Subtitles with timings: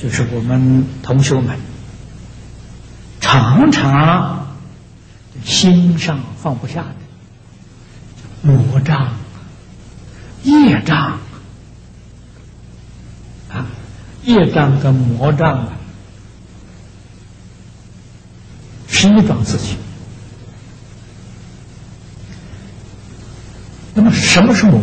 [0.00, 1.58] 就是我们同学们
[3.20, 4.56] 常常
[5.44, 6.94] 心上放不下的
[8.42, 9.14] 魔障、
[10.42, 11.18] 业障
[13.50, 13.66] 啊，
[14.24, 15.68] 业障跟魔障啊，
[18.88, 19.78] 是一桩事情。
[23.94, 24.82] 那么什么是魔？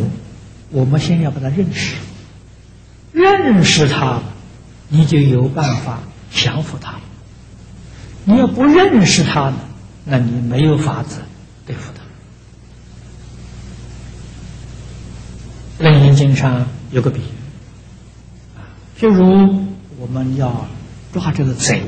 [0.72, 1.96] 我们先要把它认识，
[3.12, 4.22] 认识它，
[4.94, 6.00] 你就有办法
[6.32, 7.00] 降服他。
[8.26, 9.54] 你要不认识他，
[10.04, 11.22] 那你没有法子
[11.66, 12.02] 对付他。
[15.84, 18.68] 楞严经上有个比喻，啊，
[19.00, 19.66] 譬如
[19.98, 20.68] 我们要
[21.14, 21.84] 抓这个贼，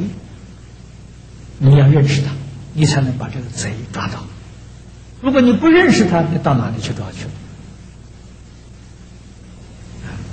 [1.60, 2.32] 你要认识他，
[2.74, 4.24] 你才能把这个贼抓到。
[5.22, 7.28] 如果你不认识他，你到哪里去抓去？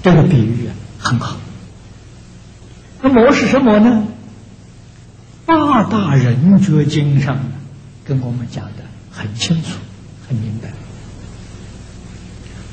[0.03, 1.37] 这个比喻啊很好。
[3.03, 4.07] 那魔是什么呢？
[5.47, 7.39] 八大人觉经上
[8.05, 9.71] 跟我们讲的很清楚、
[10.29, 10.71] 很明白。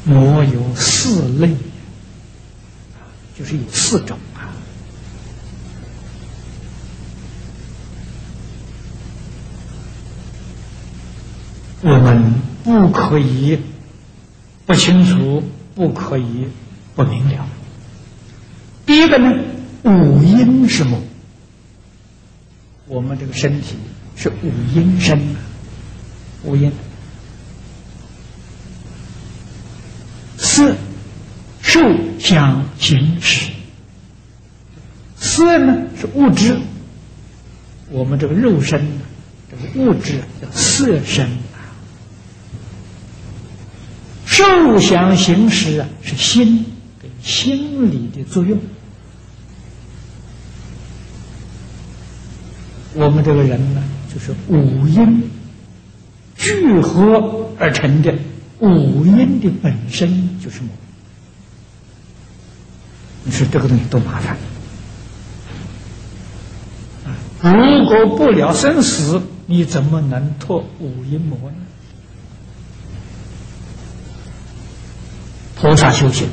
[0.04, 1.56] 魔有四类，
[3.38, 4.54] 就是有四种啊。
[11.82, 13.60] 我们不可以
[14.66, 16.48] 不清楚，不可以
[16.96, 17.48] 不明了。
[18.86, 19.34] 第一个呢，
[19.83, 21.00] 五阴是魔。
[22.88, 23.75] 我们这个身体
[24.16, 25.20] 是五阴身，
[26.44, 26.72] 五阴
[30.38, 30.75] 色、
[31.61, 31.81] 受、
[32.20, 33.52] 想、行、识。
[35.17, 36.58] 色呢是物质，
[37.89, 38.88] 我们这个肉身，
[39.52, 41.30] 这个物质叫色身。
[44.25, 46.66] 受想行识啊，是心
[47.02, 48.59] 跟心理的作用。
[52.98, 55.30] 我们这个人呢，就是五阴
[56.36, 58.14] 聚合而成的，
[58.60, 60.70] 五阴的本身就是魔。
[63.23, 64.38] 你说这个东西多麻烦
[67.42, 71.58] 如果不了生死，你怎么能脱五阴魔呢？
[75.55, 76.30] 菩萨修行，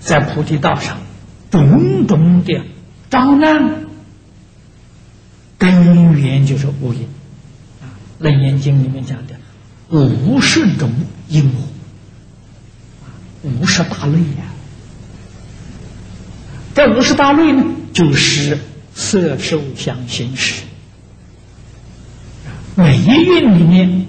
[0.00, 0.98] 在菩提道上，
[1.50, 2.60] 种种的
[3.08, 3.81] 障难，
[5.62, 7.02] 根源就是无因。
[7.80, 7.86] 啊，
[8.24, 9.36] 《楞严经》里面讲的
[9.90, 10.92] 五十种
[11.28, 11.62] 因果，
[13.42, 14.50] 五十大类呀。
[16.74, 17.62] 这五十大类呢，
[17.92, 18.58] 就是
[18.92, 20.64] 色、受、想、行、识。
[22.74, 24.06] 每一运里面有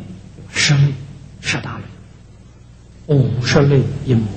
[0.52, 0.75] 十、
[1.40, 1.84] 十大类、
[3.13, 4.28] 五十类因果。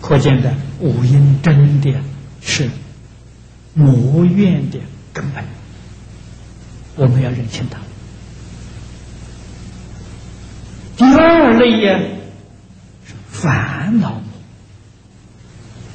[0.00, 1.94] 可见的五阴真的
[2.40, 2.68] 是
[3.74, 4.78] 魔怨的
[5.12, 5.44] 根本，
[6.96, 7.78] 我们要认清它。
[10.96, 12.00] 第二类呀
[13.30, 14.20] 烦恼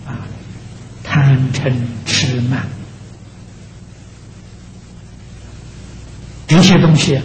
[0.06, 0.28] 啊，
[1.04, 1.72] 贪嗔
[2.06, 2.68] 痴慢
[6.48, 7.22] 这些东西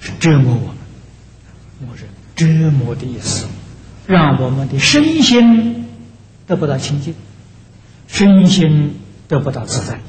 [0.00, 2.04] 是折磨我们，我是
[2.34, 3.46] 折磨的意思，
[4.06, 5.84] 让我们的身心。
[6.46, 7.12] 得不到清净，
[8.06, 8.94] 身心
[9.28, 10.00] 得不到自在，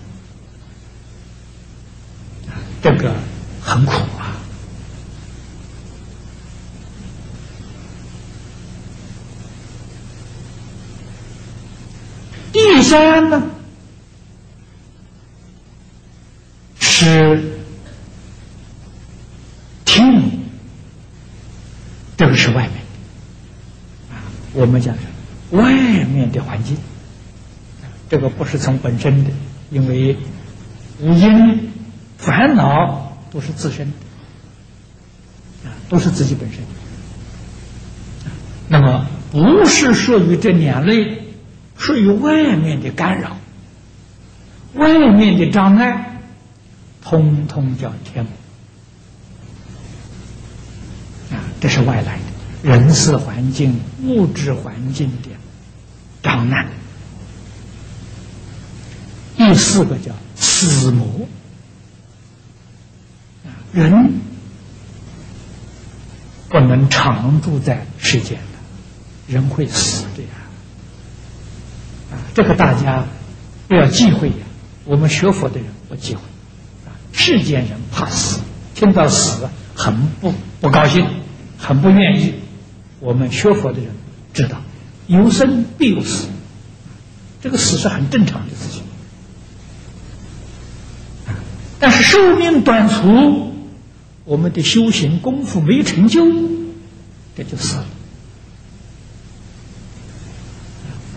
[2.81, 3.13] 这个
[3.61, 4.35] 很苦啊。
[12.53, 13.43] 第三呢，
[16.79, 17.43] 是
[19.83, 20.43] 听，
[22.15, 22.73] 这个是外面
[24.11, 24.21] 啊，
[24.53, 24.95] 我们讲。
[25.51, 26.75] 外面的环境，
[28.09, 29.31] 这个不是从本身的，
[29.69, 30.17] 因为
[31.01, 31.71] 五因
[32.17, 36.59] 烦恼都是自身的，啊，都是自己本身。
[38.69, 41.23] 那么不是属于这两类，
[41.77, 43.37] 属于外面的干扰，
[44.73, 46.19] 外面的障碍，
[47.01, 48.31] 通通叫天魔。
[51.37, 55.29] 啊，这是外来的人事环境、物质环境的。
[56.23, 56.67] 障碍，
[59.47, 61.07] 第四个叫死魔。
[63.73, 64.19] 人
[66.49, 70.29] 不能常住在世间的，人会死的呀。
[72.11, 73.05] 啊，这个大家
[73.67, 74.35] 不要忌讳呀。
[74.85, 76.21] 我们学佛的人不忌讳，
[76.85, 78.39] 啊，世间人怕死，
[78.73, 81.05] 听到死很不不高兴，
[81.57, 82.35] 很不愿意。
[82.99, 83.89] 我们学佛的人
[84.33, 84.61] 知道。
[85.07, 86.27] 有生必有死，
[87.41, 88.83] 这个死是很正常的事情。
[91.79, 93.53] 但是寿命短促，
[94.25, 96.25] 我们的修行功夫没成就，
[97.35, 97.85] 这就死了。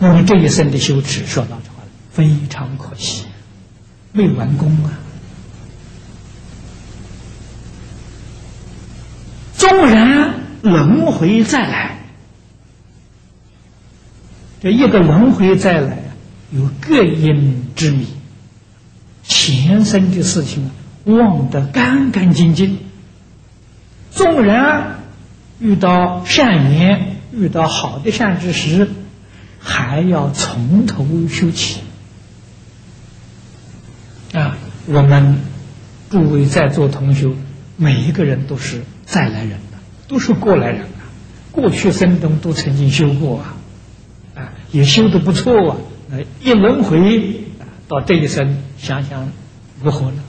[0.00, 3.24] 我们这一生的修持，说老实话，非常可惜，
[4.12, 4.98] 没完工啊。
[9.56, 11.98] 纵然轮回再来，
[14.62, 15.98] 这一个轮回再来
[16.50, 18.06] 有各因之谜。
[19.22, 20.70] 前生的事情
[21.04, 22.78] 忘得干干净净。
[24.10, 25.00] 纵然
[25.60, 28.88] 遇到善缘，遇到好的善知识，
[29.60, 31.80] 还要从头修起。
[34.32, 34.56] 啊，
[34.86, 35.38] 我们
[36.10, 37.28] 诸位在座同学，
[37.76, 39.78] 每一个人都是再来人的，
[40.08, 41.06] 都是过来人啊。
[41.52, 43.56] 过去生中都曾经修过啊，
[44.34, 45.76] 啊，也修的不错啊。
[46.42, 47.44] 一轮回。
[47.88, 49.30] 到这一生，想想
[49.82, 50.22] 如何呢？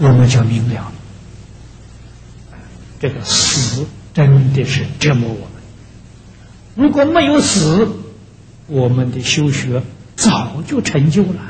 [0.00, 0.92] 我们就明了，
[3.00, 3.84] 这个死
[4.14, 5.48] 真的是折磨我们。
[6.76, 7.88] 如果没有死，
[8.68, 9.82] 我们的修学
[10.14, 11.40] 早就成就了。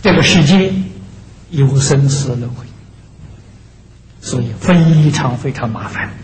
[0.00, 0.72] 这个世界
[1.50, 2.64] 有生死轮回，
[4.22, 6.14] 所以非常非常麻烦。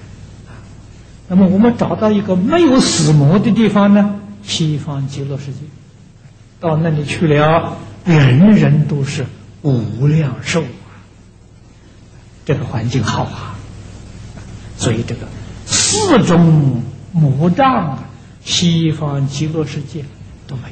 [1.28, 4.20] 那么我们找到一个没有死魔的地方呢？
[4.46, 5.58] 西方极乐世界，
[6.60, 9.26] 到那里去了，人人都是
[9.62, 11.00] 无量寿啊，
[12.44, 13.58] 这个环境好啊，
[14.76, 15.26] 所以这个
[15.66, 16.82] 四种
[17.12, 18.04] 魔障啊，
[18.44, 20.04] 西方极乐世界
[20.46, 20.62] 都没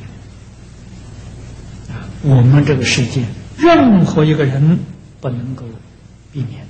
[1.89, 2.05] 有啊。
[2.23, 3.25] 我们这个世界，
[3.59, 4.79] 任何一个人
[5.21, 5.65] 不能够
[6.31, 6.67] 避免。